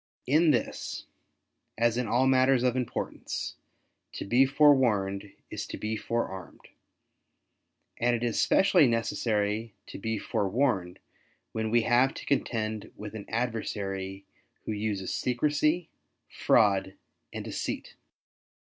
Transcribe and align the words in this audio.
In 0.25 0.49
this, 0.49 1.05
as 1.77 1.95
in 1.95 2.07
all 2.07 2.25
matters 2.25 2.63
of 2.63 2.75
importance, 2.75 3.53
'Ho 4.19 4.25
be 4.25 4.47
forewarned 4.47 5.31
is 5.51 5.67
to 5.67 5.77
be 5.77 5.95
forearmed," 5.95 6.69
and 7.99 8.15
it 8.15 8.23
is 8.23 8.41
specially 8.41 8.87
necessary 8.87 9.75
to 9.85 9.99
be 9.99 10.17
forewarned 10.17 10.97
when 11.51 11.69
we 11.69 11.83
have 11.83 12.15
to 12.15 12.25
contend 12.25 12.91
with 12.95 13.13
an 13.13 13.29
adversary 13.29 14.25
who 14.65 14.71
uses 14.71 15.13
secrecy, 15.13 15.87
fraud 16.27 16.95
and 17.31 17.45
deceit. 17.45 17.93